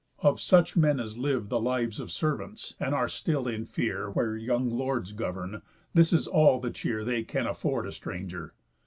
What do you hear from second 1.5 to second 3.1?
lives of servants, and are